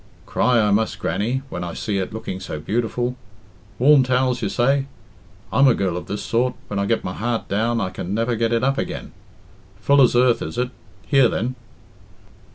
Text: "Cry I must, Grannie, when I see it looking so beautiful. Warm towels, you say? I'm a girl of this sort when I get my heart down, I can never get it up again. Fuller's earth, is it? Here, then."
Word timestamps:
"Cry 0.25 0.59
I 0.59 0.71
must, 0.71 0.97
Grannie, 0.97 1.43
when 1.49 1.63
I 1.63 1.75
see 1.75 1.99
it 1.99 2.11
looking 2.11 2.39
so 2.39 2.59
beautiful. 2.59 3.15
Warm 3.77 4.01
towels, 4.01 4.41
you 4.41 4.49
say? 4.49 4.87
I'm 5.53 5.67
a 5.67 5.75
girl 5.75 5.95
of 5.95 6.07
this 6.07 6.23
sort 6.23 6.55
when 6.69 6.79
I 6.79 6.87
get 6.87 7.03
my 7.03 7.13
heart 7.13 7.47
down, 7.47 7.79
I 7.79 7.91
can 7.91 8.11
never 8.11 8.35
get 8.35 8.51
it 8.51 8.63
up 8.63 8.79
again. 8.79 9.11
Fuller's 9.79 10.15
earth, 10.15 10.41
is 10.41 10.57
it? 10.57 10.71
Here, 11.05 11.29
then." 11.29 11.53